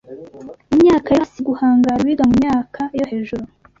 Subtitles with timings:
[0.69, 3.43] mu myaka yo hasi guhangara uwiga mu myaka yo hejuru